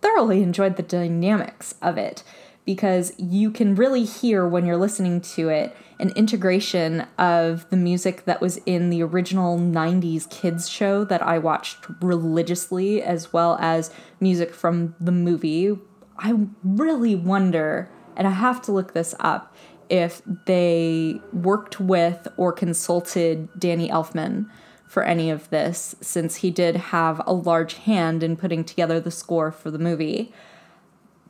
thoroughly 0.00 0.42
enjoyed 0.42 0.76
the 0.76 0.82
dynamics 0.82 1.74
of 1.82 1.98
it 1.98 2.22
because 2.64 3.12
you 3.16 3.50
can 3.50 3.74
really 3.74 4.04
hear 4.04 4.46
when 4.46 4.66
you're 4.66 4.76
listening 4.76 5.20
to 5.20 5.48
it 5.48 5.74
an 5.98 6.10
integration 6.10 7.06
of 7.16 7.68
the 7.70 7.76
music 7.76 8.24
that 8.24 8.40
was 8.40 8.58
in 8.66 8.90
the 8.90 9.02
original 9.02 9.58
90s 9.58 10.28
kids 10.28 10.68
show 10.68 11.04
that 11.04 11.22
I 11.22 11.38
watched 11.38 11.86
religiously, 12.02 13.02
as 13.02 13.32
well 13.32 13.56
as 13.60 13.90
music 14.20 14.52
from 14.52 14.94
the 15.00 15.12
movie. 15.12 15.78
I 16.18 16.34
really 16.62 17.14
wonder, 17.14 17.88
and 18.14 18.26
I 18.26 18.32
have 18.32 18.60
to 18.62 18.72
look 18.72 18.92
this 18.92 19.14
up, 19.20 19.54
if 19.88 20.20
they 20.46 21.20
worked 21.32 21.80
with 21.80 22.28
or 22.36 22.52
consulted 22.52 23.48
Danny 23.58 23.88
Elfman 23.88 24.50
for 24.86 25.02
any 25.02 25.30
of 25.30 25.50
this, 25.50 25.96
since 26.00 26.36
he 26.36 26.50
did 26.50 26.76
have 26.76 27.20
a 27.26 27.32
large 27.32 27.74
hand 27.74 28.22
in 28.22 28.36
putting 28.36 28.64
together 28.64 29.00
the 29.00 29.10
score 29.10 29.50
for 29.50 29.70
the 29.70 29.78
movie. 29.78 30.32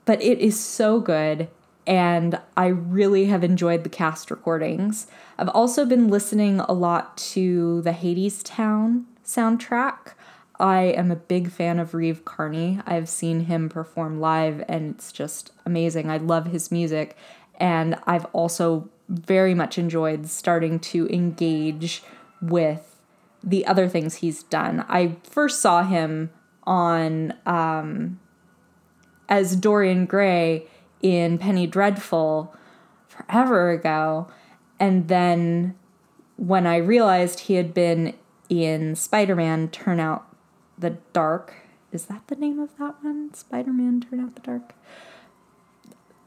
But 0.05 0.23
it 0.23 0.39
is 0.39 0.59
so 0.59 1.01
good, 1.01 1.49
and 1.87 2.41
I 2.57 2.67
really 2.67 3.27
have 3.27 3.43
enjoyed 3.43 3.83
the 3.83 3.89
cast 3.89 4.31
recordings. 4.31 5.07
I've 5.39 5.49
also 5.49 5.85
been 5.85 6.09
listening 6.09 6.61
a 6.61 6.73
lot 6.73 7.17
to 7.19 7.83
the 7.83 7.93
Hadestown 7.93 9.05
soundtrack. 9.25 10.15
I 10.59 10.83
am 10.83 11.11
a 11.11 11.17
big 11.17 11.51
fan 11.51 11.79
of 11.79 11.93
Reeve 11.93 12.25
Carney. 12.25 12.81
I've 12.87 13.09
seen 13.09 13.41
him 13.41 13.69
perform 13.69 14.21
live, 14.21 14.65
and 14.69 14.95
it's 14.95 15.13
just 15.13 15.53
amazing. 15.65 16.11
I 16.11 16.19
love 16.19 16.47
his 16.47 16.71
music, 16.71 17.17
and 17.59 17.99
I've 18.07 18.27
also 18.27 18.89
very 19.09 19.55
much 19.55 19.79
enjoyed 19.79 20.27
starting 20.29 20.79
to 20.81 21.09
engage 21.09 22.03
with 22.41 22.96
the 23.47 23.65
other 23.67 23.89
things 23.89 24.17
he's 24.17 24.43
done. 24.43 24.85
I 24.89 25.17
first 25.23 25.61
saw 25.61 25.85
him 25.85 26.31
on 26.65 27.33
um, 27.47 28.19
as 29.29 29.55
Dorian 29.55 30.05
Gray 30.05 30.67
in 31.01 31.39
Penny 31.39 31.69
Dreadful 31.69 32.55
forever 33.07 33.71
ago. 33.71 34.29
And 34.81 35.07
then 35.07 35.77
when 36.37 36.67
I 36.67 36.77
realized 36.77 37.41
he 37.41 37.55
had 37.55 37.73
been 37.73 38.15
in 38.49 38.97
Spider 38.97 39.37
Man 39.37 39.69
Turn 39.69 40.01
Out 40.01 40.27
the 40.77 40.99
Dark, 41.13 41.55
is 41.93 42.07
that 42.07 42.27
the 42.27 42.35
name 42.35 42.59
of 42.59 42.77
that 42.79 42.97
one? 43.03 43.33
Spider 43.33 43.73
Man 43.73 44.01
Turn 44.01 44.21
Out 44.21 44.35
the 44.35 44.43
Dark? 44.43 44.75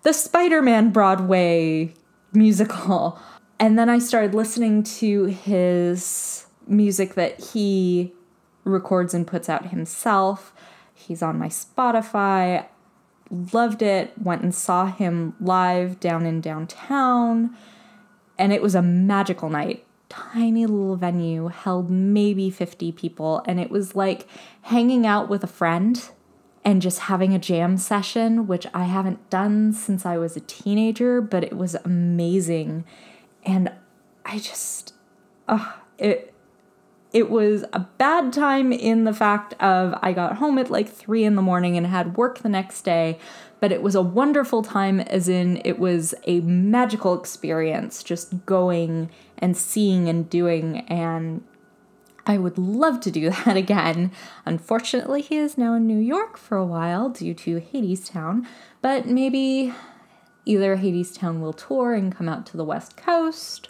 The 0.03 0.13
Spider 0.13 0.61
Man 0.61 0.91
Broadway 0.91 1.93
musical. 2.31 3.19
And 3.59 3.77
then 3.77 3.89
I 3.89 3.99
started 3.99 4.33
listening 4.33 4.83
to 4.83 5.25
his 5.25 6.45
music 6.69 7.15
that 7.15 7.39
he 7.39 8.13
records 8.63 9.13
and 9.13 9.25
puts 9.25 9.49
out 9.49 9.67
himself. 9.67 10.53
He's 10.93 11.21
on 11.21 11.39
my 11.39 11.47
Spotify. 11.47 12.65
Loved 13.53 13.81
it. 13.81 14.13
Went 14.21 14.41
and 14.41 14.53
saw 14.53 14.87
him 14.87 15.35
live 15.39 15.99
down 15.99 16.25
in 16.25 16.41
downtown. 16.41 17.55
And 18.37 18.53
it 18.53 18.61
was 18.61 18.75
a 18.75 18.81
magical 18.81 19.49
night. 19.49 19.85
Tiny 20.09 20.65
little 20.65 20.95
venue, 20.95 21.49
held 21.49 21.91
maybe 21.91 22.49
50 22.49 22.91
people. 22.93 23.43
And 23.45 23.59
it 23.59 23.69
was 23.69 23.95
like 23.95 24.27
hanging 24.63 25.05
out 25.05 25.29
with 25.29 25.43
a 25.43 25.47
friend 25.47 26.09
and 26.65 26.81
just 26.81 26.99
having 26.99 27.33
a 27.33 27.39
jam 27.39 27.77
session, 27.77 28.47
which 28.47 28.67
I 28.73 28.83
haven't 28.83 29.29
done 29.29 29.71
since 29.73 30.05
I 30.05 30.17
was 30.17 30.35
a 30.35 30.41
teenager, 30.41 31.21
but 31.21 31.43
it 31.43 31.55
was 31.55 31.75
amazing. 31.85 32.85
And 33.43 33.71
I 34.25 34.39
just, 34.39 34.93
oh, 35.47 35.79
it, 35.97 36.28
it 37.11 37.29
was 37.29 37.65
a 37.73 37.79
bad 37.79 38.31
time 38.31 38.71
in 38.71 39.03
the 39.03 39.13
fact 39.13 39.53
of 39.61 39.97
I 40.01 40.13
got 40.13 40.37
home 40.37 40.57
at 40.59 40.69
like 40.69 40.89
three 40.89 41.23
in 41.23 41.35
the 41.35 41.41
morning 41.41 41.75
and 41.75 41.87
had 41.87 42.15
work 42.17 42.39
the 42.39 42.49
next 42.49 42.83
day, 42.83 43.17
but 43.59 43.71
it 43.71 43.81
was 43.81 43.95
a 43.95 44.01
wonderful 44.01 44.61
time, 44.61 44.99
as 44.99 45.27
in 45.27 45.59
it 45.65 45.79
was 45.79 46.13
a 46.25 46.39
magical 46.41 47.19
experience 47.19 48.03
just 48.03 48.45
going 48.45 49.09
and 49.39 49.57
seeing 49.57 50.07
and 50.07 50.29
doing. 50.29 50.81
And 50.81 51.43
I 52.27 52.37
would 52.37 52.59
love 52.59 52.99
to 53.01 53.11
do 53.11 53.29
that 53.45 53.57
again. 53.57 54.11
Unfortunately, 54.45 55.21
he 55.21 55.37
is 55.37 55.57
now 55.57 55.73
in 55.73 55.87
New 55.87 55.99
York 55.99 56.37
for 56.37 56.57
a 56.57 56.65
while 56.65 57.09
due 57.09 57.33
to 57.33 57.59
Hadestown, 57.59 58.45
but 58.83 59.07
maybe 59.07 59.73
either 60.45 60.77
Hadestown 60.77 61.39
will 61.39 61.53
tour 61.53 61.95
and 61.95 62.15
come 62.15 62.29
out 62.29 62.45
to 62.47 62.57
the 62.57 62.63
West 62.63 62.95
Coast 62.95 63.67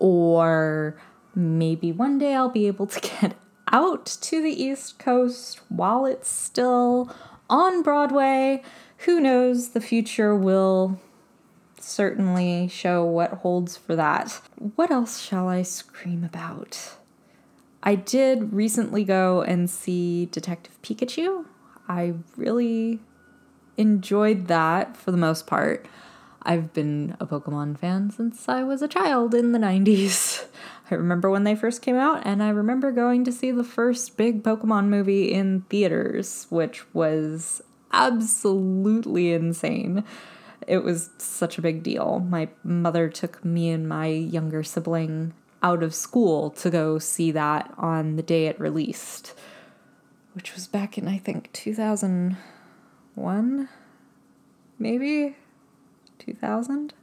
or 0.00 1.00
maybe 1.34 1.92
one 1.92 2.18
day 2.18 2.34
I'll 2.34 2.48
be 2.48 2.66
able 2.66 2.86
to 2.86 3.00
get 3.20 3.36
out 3.72 4.06
to 4.06 4.42
the 4.42 4.62
East 4.62 4.98
Coast 4.98 5.60
while 5.68 6.06
it's 6.06 6.30
still 6.30 7.14
on 7.48 7.82
Broadway. 7.82 8.62
Who 8.98 9.20
knows? 9.20 9.70
The 9.70 9.80
future 9.80 10.34
will 10.34 11.00
certainly 11.78 12.68
show 12.68 13.04
what 13.04 13.30
holds 13.30 13.76
for 13.76 13.96
that. 13.96 14.40
What 14.76 14.90
else 14.90 15.20
shall 15.20 15.48
I 15.48 15.62
scream 15.62 16.24
about? 16.24 16.96
I 17.82 17.94
did 17.94 18.52
recently 18.52 19.04
go 19.04 19.42
and 19.42 19.70
see 19.70 20.26
Detective 20.26 20.80
Pikachu. 20.82 21.46
I 21.88 22.14
really 22.36 23.00
enjoyed 23.76 24.48
that 24.48 24.96
for 24.96 25.10
the 25.10 25.16
most 25.16 25.46
part. 25.46 25.86
I've 26.42 26.72
been 26.72 27.16
a 27.20 27.26
Pokemon 27.26 27.78
fan 27.78 28.10
since 28.10 28.48
I 28.48 28.62
was 28.62 28.80
a 28.80 28.88
child 28.88 29.34
in 29.34 29.52
the 29.52 29.58
90s. 29.58 30.46
I 30.90 30.94
remember 30.94 31.30
when 31.30 31.44
they 31.44 31.54
first 31.54 31.82
came 31.82 31.96
out, 31.96 32.22
and 32.24 32.42
I 32.42 32.48
remember 32.48 32.90
going 32.90 33.24
to 33.24 33.32
see 33.32 33.50
the 33.50 33.62
first 33.62 34.16
big 34.16 34.42
Pokemon 34.42 34.86
movie 34.86 35.32
in 35.32 35.62
theaters, 35.68 36.46
which 36.48 36.92
was 36.94 37.60
absolutely 37.92 39.32
insane. 39.32 40.04
It 40.66 40.82
was 40.82 41.10
such 41.18 41.58
a 41.58 41.62
big 41.62 41.82
deal. 41.82 42.20
My 42.20 42.48
mother 42.64 43.08
took 43.08 43.44
me 43.44 43.70
and 43.70 43.88
my 43.88 44.06
younger 44.06 44.62
sibling 44.62 45.34
out 45.62 45.82
of 45.82 45.94
school 45.94 46.50
to 46.50 46.70
go 46.70 46.98
see 46.98 47.30
that 47.32 47.70
on 47.76 48.16
the 48.16 48.22
day 48.22 48.46
it 48.46 48.58
released, 48.58 49.34
which 50.32 50.54
was 50.54 50.66
back 50.66 50.96
in, 50.96 51.06
I 51.06 51.18
think, 51.18 51.52
2001, 51.52 53.68
maybe 54.78 55.36
2000. 56.20 56.94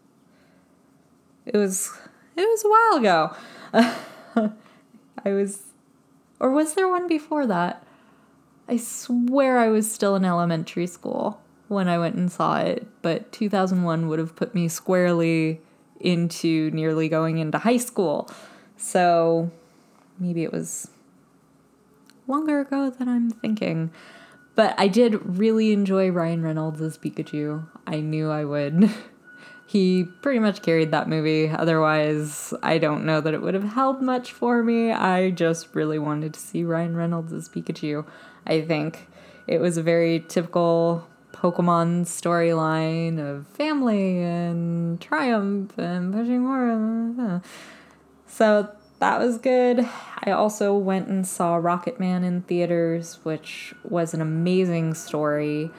It 1.45 1.57
was 1.57 1.91
it 2.35 2.41
was 2.41 2.63
a 2.63 2.69
while 2.69 2.99
ago. 2.99 3.35
I 5.25 5.31
was 5.33 5.63
or 6.39 6.51
was 6.51 6.73
there 6.73 6.87
one 6.87 7.07
before 7.07 7.45
that? 7.47 7.83
I 8.69 8.77
swear 8.77 9.59
I 9.59 9.69
was 9.69 9.91
still 9.91 10.15
in 10.15 10.25
elementary 10.25 10.87
school 10.87 11.41
when 11.67 11.87
I 11.87 11.97
went 11.97 12.15
and 12.15 12.31
saw 12.31 12.57
it, 12.57 12.87
but 13.01 13.31
2001 13.31 14.07
would 14.07 14.19
have 14.19 14.35
put 14.35 14.53
me 14.53 14.67
squarely 14.67 15.61
into 15.99 16.69
nearly 16.71 17.09
going 17.09 17.37
into 17.37 17.57
high 17.57 17.77
school. 17.77 18.29
So 18.75 19.51
maybe 20.19 20.43
it 20.43 20.51
was 20.51 20.89
longer 22.27 22.59
ago 22.59 22.89
than 22.89 23.09
I'm 23.09 23.31
thinking. 23.31 23.91
But 24.57 24.73
I 24.79 24.87
did 24.87 25.37
really 25.37 25.71
enjoy 25.71 26.09
Ryan 26.09 26.41
Reynolds 26.41 26.81
as 26.81 26.97
Pikachu. 26.97 27.67
I 27.85 27.99
knew 27.99 28.31
I 28.31 28.43
would. 28.43 28.89
he 29.67 30.05
pretty 30.23 30.39
much 30.39 30.63
carried 30.63 30.89
that 30.89 31.07
movie. 31.07 31.47
Otherwise, 31.47 32.55
I 32.63 32.79
don't 32.79 33.05
know 33.05 33.21
that 33.21 33.35
it 33.35 33.43
would 33.43 33.53
have 33.53 33.73
held 33.73 34.01
much 34.01 34.31
for 34.31 34.63
me. 34.63 34.91
I 34.91 35.29
just 35.29 35.75
really 35.75 35.99
wanted 35.99 36.33
to 36.33 36.39
see 36.39 36.63
Ryan 36.63 36.95
Reynolds 36.95 37.31
as 37.33 37.47
Pikachu. 37.47 38.03
I 38.47 38.61
think 38.61 39.07
it 39.45 39.61
was 39.61 39.77
a 39.77 39.83
very 39.83 40.25
typical 40.27 41.07
Pokemon 41.33 42.05
storyline 42.05 43.19
of 43.19 43.45
family 43.45 44.23
and 44.23 44.99
triumph 44.99 45.77
and 45.77 46.11
pushing 46.11 46.41
more. 46.41 47.43
So 48.25 48.75
that 48.99 49.19
was 49.19 49.37
good. 49.37 49.87
I 50.23 50.31
also 50.31 50.75
went 50.75 51.07
and 51.07 51.27
saw 51.27 51.59
Rocketman 51.59 52.23
in 52.23 52.41
theaters, 52.41 53.19
which 53.23 53.73
was 53.83 54.13
an 54.13 54.21
amazing 54.21 54.95
story. 54.95 55.69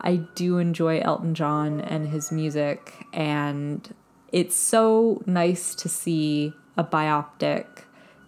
I 0.00 0.16
do 0.16 0.58
enjoy 0.58 1.00
Elton 1.00 1.34
John 1.34 1.80
and 1.80 2.08
his 2.08 2.30
music, 2.30 3.06
and 3.12 3.94
it's 4.30 4.54
so 4.54 5.22
nice 5.26 5.74
to 5.74 5.88
see 5.88 6.52
a 6.76 6.84
biopic 6.84 7.66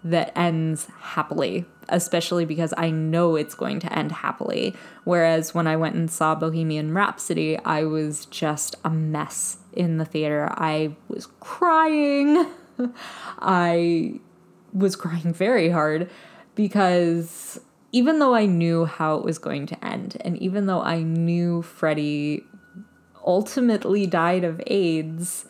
that 0.02 0.36
ends 0.36 0.88
happily, 0.98 1.66
especially 1.88 2.44
because 2.44 2.74
I 2.76 2.90
know 2.90 3.36
it's 3.36 3.54
going 3.54 3.78
to 3.80 3.96
end 3.96 4.10
happily. 4.12 4.74
Whereas 5.04 5.54
when 5.54 5.66
I 5.66 5.76
went 5.76 5.94
and 5.94 6.10
saw 6.10 6.34
Bohemian 6.34 6.92
Rhapsody, 6.92 7.58
I 7.58 7.84
was 7.84 8.26
just 8.26 8.74
a 8.84 8.90
mess 8.90 9.58
in 9.72 9.98
the 9.98 10.04
theater. 10.04 10.48
I 10.52 10.96
was 11.08 11.26
crying. 11.38 12.46
I 13.38 14.20
was 14.72 14.96
crying 14.96 15.32
very 15.32 15.70
hard 15.70 16.10
because 16.54 17.60
even 17.92 18.18
though 18.18 18.34
I 18.34 18.46
knew 18.46 18.84
how 18.84 19.16
it 19.16 19.24
was 19.24 19.38
going 19.38 19.66
to 19.66 19.84
end, 19.84 20.16
and 20.20 20.36
even 20.38 20.66
though 20.66 20.82
I 20.82 21.02
knew 21.02 21.62
Freddie 21.62 22.44
ultimately 23.24 24.06
died 24.06 24.44
of 24.44 24.60
AIDS, 24.66 25.46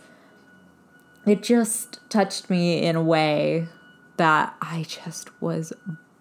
it 1.26 1.42
just 1.42 2.00
touched 2.08 2.48
me 2.48 2.82
in 2.82 2.96
a 2.96 3.02
way 3.02 3.68
that 4.16 4.54
I 4.60 4.84
just 4.88 5.30
was 5.40 5.72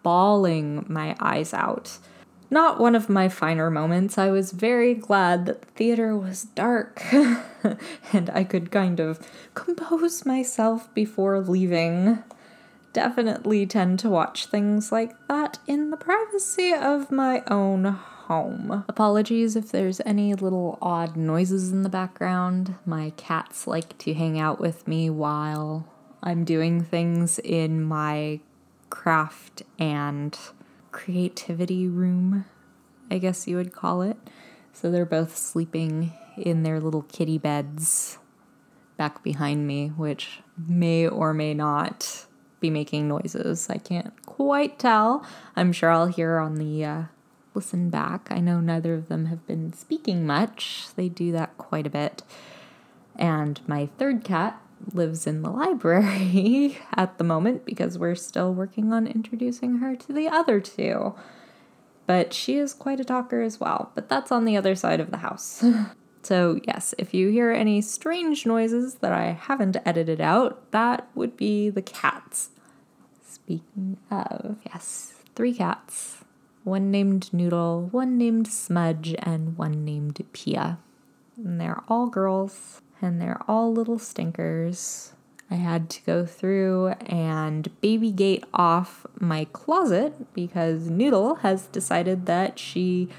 bawling 0.03 0.85
my 0.87 1.15
eyes 1.19 1.53
out. 1.53 1.97
Not 2.51 2.79
one 2.79 2.95
of 2.95 3.09
my 3.09 3.29
finer 3.29 3.69
moments. 3.69 4.17
I 4.17 4.31
was 4.31 4.51
very 4.51 4.95
glad 4.95 5.45
that 5.45 5.61
the 5.61 5.67
theater 5.67 6.17
was 6.17 6.45
dark 6.55 7.01
and 7.13 8.29
I 8.33 8.43
could 8.43 8.71
kind 8.71 8.99
of 8.99 9.19
compose 9.53 10.25
myself 10.25 10.91
before 10.93 11.39
leaving 11.41 12.23
definitely 12.93 13.65
tend 13.65 13.99
to 13.99 14.09
watch 14.09 14.45
things 14.45 14.91
like 14.91 15.15
that 15.27 15.59
in 15.67 15.91
the 15.91 15.97
privacy 15.97 16.73
of 16.73 17.11
my 17.11 17.43
own 17.47 17.85
home. 17.85 18.83
Apologies 18.87 19.55
if 19.55 19.71
there's 19.71 20.01
any 20.05 20.33
little 20.33 20.77
odd 20.81 21.15
noises 21.15 21.71
in 21.71 21.83
the 21.83 21.89
background. 21.89 22.75
My 22.85 23.11
cats 23.17 23.67
like 23.67 23.97
to 23.99 24.13
hang 24.13 24.39
out 24.39 24.59
with 24.59 24.87
me 24.87 25.09
while 25.09 25.87
I'm 26.21 26.43
doing 26.43 26.83
things 26.83 27.39
in 27.39 27.81
my 27.81 28.39
craft 28.89 29.63
and 29.77 30.37
creativity 30.91 31.87
room, 31.87 32.45
I 33.09 33.17
guess 33.17 33.47
you 33.47 33.55
would 33.55 33.73
call 33.73 34.01
it. 34.01 34.17
So 34.73 34.91
they're 34.91 35.05
both 35.05 35.35
sleeping 35.35 36.13
in 36.37 36.63
their 36.63 36.79
little 36.79 37.03
kitty 37.03 37.37
beds 37.37 38.17
back 38.97 39.23
behind 39.23 39.65
me, 39.65 39.89
which 39.89 40.41
may 40.57 41.07
or 41.07 41.33
may 41.33 41.53
not 41.53 42.25
be 42.59 42.69
making 42.69 43.07
noises. 43.07 43.69
I 43.69 43.77
can't 43.77 44.13
quite 44.25 44.79
tell. 44.79 45.25
I'm 45.55 45.71
sure 45.71 45.89
I'll 45.89 46.07
hear 46.07 46.37
on 46.37 46.55
the 46.55 46.85
uh, 46.85 47.03
listen 47.53 47.89
back. 47.89 48.27
I 48.31 48.39
know 48.39 48.59
neither 48.59 48.93
of 48.93 49.07
them 49.07 49.25
have 49.25 49.45
been 49.47 49.73
speaking 49.73 50.25
much, 50.25 50.87
they 50.95 51.09
do 51.09 51.31
that 51.33 51.57
quite 51.57 51.87
a 51.87 51.89
bit. 51.89 52.23
And 53.15 53.59
my 53.67 53.89
third 53.97 54.23
cat 54.23 54.61
lives 54.93 55.27
in 55.27 55.41
the 55.41 55.49
library 55.61 56.77
at 56.95 57.17
the 57.17 57.23
moment 57.23 57.65
because 57.65 57.97
we're 57.97 58.15
still 58.15 58.53
working 58.53 58.93
on 58.93 59.07
introducing 59.07 59.79
her 59.79 59.95
to 59.95 60.13
the 60.13 60.27
other 60.27 60.59
two. 60.59 61.15
But 62.07 62.33
she 62.33 62.57
is 62.57 62.73
quite 62.73 62.99
a 62.99 63.03
talker 63.03 63.41
as 63.41 63.59
well, 63.59 63.91
but 63.93 64.09
that's 64.09 64.31
on 64.31 64.45
the 64.45 64.57
other 64.57 64.73
side 64.73 64.99
of 64.99 65.11
the 65.11 65.17
house. 65.17 65.63
So, 66.21 66.59
yes, 66.65 66.93
if 66.97 67.13
you 67.13 67.29
hear 67.29 67.51
any 67.51 67.81
strange 67.81 68.45
noises 68.45 68.95
that 68.95 69.13
I 69.13 69.31
haven't 69.31 69.77
edited 69.85 70.19
out, 70.19 70.71
that 70.71 71.07
would 71.15 71.37
be 71.37 71.69
the 71.69 71.81
cats. 71.81 72.49
Speaking 73.23 73.97
of, 74.11 74.57
yes, 74.65 75.13
three 75.35 75.53
cats 75.53 76.17
one 76.63 76.91
named 76.91 77.33
Noodle, 77.33 77.87
one 77.91 78.17
named 78.17 78.47
Smudge, 78.47 79.15
and 79.19 79.57
one 79.57 79.83
named 79.85 80.23
Pia. 80.33 80.77
And 81.37 81.59
they're 81.59 81.81
all 81.87 82.07
girls, 82.07 82.81
and 83.01 83.19
they're 83.21 83.41
all 83.47 83.73
little 83.73 83.97
stinkers. 83.97 85.13
I 85.49 85.55
had 85.55 85.89
to 85.91 86.03
go 86.03 86.25
through 86.25 86.89
and 87.07 87.69
baby 87.81 88.11
gate 88.11 88.43
off 88.53 89.07
my 89.19 89.45
closet 89.45 90.31
because 90.33 90.89
Noodle 90.89 91.35
has 91.35 91.65
decided 91.67 92.27
that 92.27 92.59
she 92.59 93.09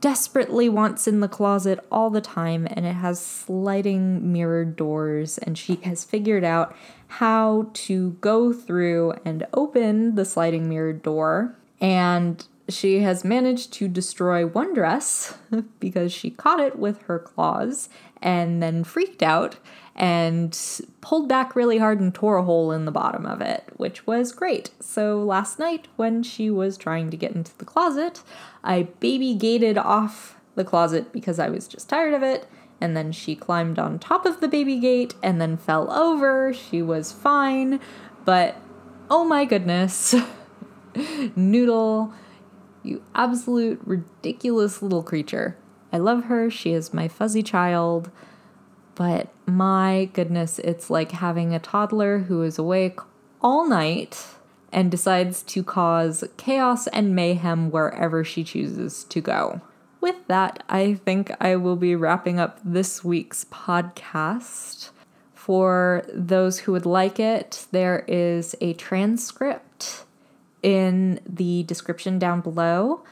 desperately 0.00 0.68
wants 0.68 1.08
in 1.08 1.20
the 1.20 1.28
closet 1.28 1.78
all 1.90 2.10
the 2.10 2.20
time, 2.20 2.66
and 2.70 2.86
it 2.86 2.94
has 2.94 3.20
sliding 3.20 4.32
mirrored 4.32 4.76
doors. 4.76 5.38
And 5.38 5.56
she 5.56 5.76
has 5.76 6.04
figured 6.04 6.44
out 6.44 6.74
how 7.08 7.70
to 7.72 8.12
go 8.20 8.52
through 8.52 9.14
and 9.24 9.46
open 9.54 10.14
the 10.14 10.24
sliding 10.24 10.68
mirrored 10.68 11.02
door. 11.02 11.54
And 11.80 12.44
she 12.68 13.00
has 13.00 13.24
managed 13.24 13.72
to 13.74 13.88
destroy 13.88 14.46
one 14.46 14.74
dress 14.74 15.36
because 15.80 16.12
she 16.12 16.30
caught 16.30 16.60
it 16.60 16.78
with 16.78 17.02
her 17.02 17.18
claws 17.18 17.88
and 18.20 18.62
then 18.62 18.84
freaked 18.84 19.22
out 19.22 19.56
and 19.94 20.80
pulled 21.00 21.28
back 21.28 21.56
really 21.56 21.78
hard 21.78 22.00
and 22.00 22.14
tore 22.14 22.36
a 22.36 22.44
hole 22.44 22.70
in 22.70 22.84
the 22.84 22.92
bottom 22.92 23.26
of 23.26 23.40
it, 23.40 23.64
which 23.76 24.06
was 24.06 24.32
great. 24.32 24.70
So 24.80 25.22
last 25.22 25.58
night, 25.58 25.88
when 25.96 26.22
she 26.22 26.50
was 26.50 26.76
trying 26.76 27.10
to 27.10 27.16
get 27.16 27.32
into 27.32 27.56
the 27.58 27.64
closet, 27.64 28.22
I 28.62 28.84
baby 29.00 29.34
gated 29.34 29.76
off 29.76 30.36
the 30.54 30.64
closet 30.64 31.12
because 31.12 31.38
I 31.38 31.48
was 31.48 31.66
just 31.66 31.88
tired 31.88 32.14
of 32.14 32.22
it. 32.22 32.48
And 32.80 32.96
then 32.96 33.10
she 33.10 33.34
climbed 33.34 33.78
on 33.78 33.98
top 33.98 34.24
of 34.24 34.40
the 34.40 34.46
baby 34.46 34.78
gate 34.78 35.14
and 35.20 35.40
then 35.40 35.56
fell 35.56 35.90
over. 35.90 36.54
She 36.54 36.80
was 36.80 37.10
fine, 37.10 37.80
but 38.24 38.56
oh 39.10 39.24
my 39.24 39.44
goodness, 39.44 40.14
Noodle, 41.34 42.12
you 42.88 43.02
absolute 43.14 43.80
ridiculous 43.84 44.82
little 44.82 45.02
creature. 45.02 45.56
I 45.92 45.98
love 45.98 46.24
her. 46.24 46.50
She 46.50 46.72
is 46.72 46.94
my 46.94 47.08
fuzzy 47.08 47.42
child. 47.42 48.10
But 48.94 49.28
my 49.46 50.10
goodness, 50.12 50.58
it's 50.58 50.90
like 50.90 51.12
having 51.12 51.54
a 51.54 51.60
toddler 51.60 52.20
who 52.20 52.42
is 52.42 52.58
awake 52.58 52.98
all 53.40 53.68
night 53.68 54.26
and 54.72 54.90
decides 54.90 55.42
to 55.42 55.62
cause 55.62 56.24
chaos 56.36 56.86
and 56.88 57.14
mayhem 57.14 57.70
wherever 57.70 58.24
she 58.24 58.44
chooses 58.44 59.04
to 59.04 59.20
go. 59.20 59.60
With 60.00 60.26
that, 60.28 60.62
I 60.68 60.94
think 60.94 61.32
I 61.40 61.56
will 61.56 61.76
be 61.76 61.94
wrapping 61.94 62.38
up 62.38 62.60
this 62.64 63.02
week's 63.02 63.44
podcast. 63.46 64.90
For 65.32 66.04
those 66.12 66.60
who 66.60 66.72
would 66.72 66.86
like 66.86 67.18
it, 67.18 67.66
there 67.70 68.04
is 68.06 68.54
a 68.60 68.74
transcript 68.74 70.04
in 70.62 71.20
the 71.26 71.62
description 71.64 72.18
down 72.18 72.40
below 72.40 73.04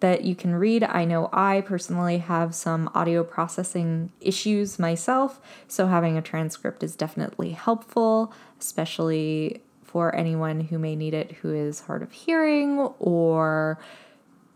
that 0.00 0.22
you 0.22 0.34
can 0.34 0.54
read. 0.54 0.84
I 0.84 1.04
know 1.04 1.28
I 1.32 1.62
personally 1.62 2.18
have 2.18 2.54
some 2.54 2.90
audio 2.94 3.24
processing 3.24 4.12
issues 4.20 4.78
myself, 4.78 5.40
so 5.66 5.86
having 5.86 6.16
a 6.16 6.22
transcript 6.22 6.82
is 6.82 6.94
definitely 6.94 7.50
helpful, 7.50 8.32
especially 8.60 9.62
for 9.82 10.14
anyone 10.14 10.60
who 10.60 10.78
may 10.78 10.94
need 10.94 11.14
it 11.14 11.32
who 11.32 11.52
is 11.52 11.80
hard 11.80 12.02
of 12.02 12.12
hearing 12.12 12.78
or 12.98 13.78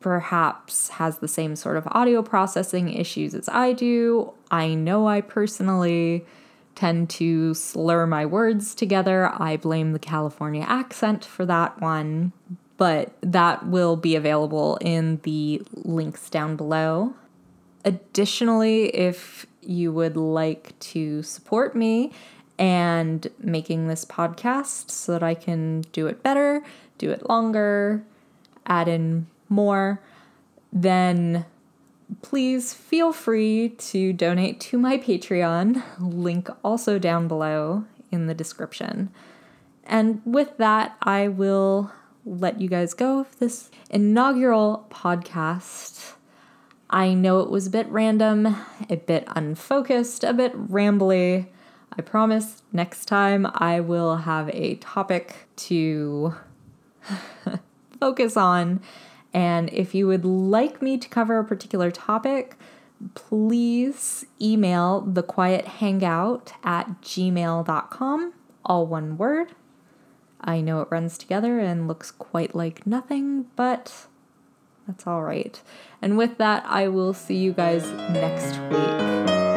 perhaps 0.00 0.88
has 0.90 1.18
the 1.18 1.28
same 1.28 1.56
sort 1.56 1.76
of 1.76 1.86
audio 1.86 2.22
processing 2.22 2.92
issues 2.92 3.34
as 3.34 3.48
I 3.48 3.72
do. 3.72 4.32
I 4.50 4.74
know 4.74 5.08
I 5.08 5.22
personally 5.22 6.26
tend 6.74 7.11
to 7.11 7.54
slur 7.54 8.06
my 8.06 8.26
words 8.26 8.74
together. 8.74 9.32
I 9.40 9.56
blame 9.56 9.92
the 9.92 9.98
California 9.98 10.64
accent 10.66 11.24
for 11.24 11.44
that 11.46 11.80
one, 11.80 12.32
but 12.76 13.12
that 13.20 13.66
will 13.66 13.96
be 13.96 14.16
available 14.16 14.78
in 14.80 15.20
the 15.22 15.62
links 15.74 16.30
down 16.30 16.56
below. 16.56 17.14
Additionally, 17.85 18.94
if 18.94 19.46
you 19.61 19.92
would 19.92 20.16
like 20.16 20.78
to 20.80 21.22
support 21.22 21.76
me 21.76 22.12
and 22.58 23.28
making 23.38 23.88
this 23.88 24.04
podcast 24.04 24.90
so 24.90 25.12
that 25.12 25.22
I 25.22 25.35
can 25.35 25.82
do 25.92 26.06
it 26.06 26.22
better, 26.22 26.62
do 26.98 27.11
it 27.11 27.28
longer, 27.28 28.04
add 28.66 28.88
in 28.88 29.26
more, 29.48 30.00
then 30.72 31.44
please 32.20 32.75
feel 32.75 33.12
free 33.12 33.70
to 33.70 34.12
donate 34.12 34.61
to 34.61 34.79
my 34.79 34.98
Patreon, 34.98 35.83
link 35.98 36.48
also 36.62 36.98
down 36.98 37.29
below 37.29 37.85
in 38.11 38.27
the 38.27 38.35
description. 38.35 39.11
And 39.85 40.20
with 40.25 40.57
that, 40.59 40.96
I 41.03 41.29
will 41.29 41.92
let 42.25 42.61
you 42.61 42.68
guys 42.68 42.94
go 42.94 43.20
of 43.20 43.38
this 43.38 43.70
inaugural 43.90 44.87
podcast. 44.90 46.12
I 46.90 47.14
know 47.14 47.40
it 47.40 47.51
was 47.51 47.66
a 47.66 47.70
bit 47.70 47.88
random, 47.88 48.57
a 48.88 48.96
bit 48.96 49.25
unfocused, 49.29 50.22
a 50.25 50.33
bit 50.33 50.55
rambly. 50.68 51.46
I 51.96 52.03
promise 52.03 52.62
next 52.72 53.07
time 53.07 53.46
I 53.55 53.81
will 53.81 54.16
have 54.16 54.51
a 54.51 54.77
topic 54.77 55.48
to 55.57 56.35
focus 58.01 58.37
on 58.37 58.81
and 59.34 59.70
if 59.72 59.94
you 59.94 60.06
would 60.06 60.24
like 60.24 60.82
me 60.82 60.98
to 60.98 61.08
cover 61.08 61.38
a 61.38 61.44
particular 61.44 61.90
topic, 61.90 62.56
please 63.14 64.26
email 64.40 65.00
the 65.00 65.22
quiet 65.22 65.66
hangout 65.66 66.52
at 66.62 67.00
gmail.com, 67.02 68.34
all 68.64 68.86
one 68.86 69.16
word. 69.16 69.48
I 70.40 70.60
know 70.60 70.80
it 70.80 70.88
runs 70.90 71.16
together 71.16 71.58
and 71.60 71.88
looks 71.88 72.10
quite 72.10 72.54
like 72.54 72.86
nothing, 72.86 73.46
but 73.56 74.06
that's 74.86 75.06
all 75.06 75.22
right. 75.22 75.60
And 76.00 76.18
with 76.18 76.38
that, 76.38 76.64
I 76.66 76.88
will 76.88 77.14
see 77.14 77.36
you 77.36 77.52
guys 77.52 77.84
next 78.10 78.58
week. 78.70 79.51